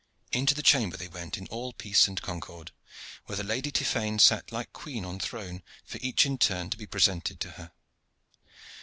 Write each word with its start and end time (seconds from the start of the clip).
Into 0.31 0.55
the 0.55 0.63
chamber 0.63 0.97
they 0.97 1.07
went 1.09 1.37
in 1.37 1.45
all 1.49 1.73
peace 1.73 2.07
and 2.07 2.19
concord, 2.19 2.71
where 3.25 3.35
the 3.35 3.43
Lady 3.43 3.71
Tiphaine 3.71 4.17
sat 4.19 4.51
like 4.51 4.73
queen 4.73 5.05
on 5.05 5.19
throne 5.19 5.61
for 5.85 5.99
each 6.01 6.25
in 6.25 6.39
turn 6.39 6.71
to 6.71 6.77
be 6.79 6.87
presented 6.87 7.39
to 7.41 7.51
her. 7.51 7.71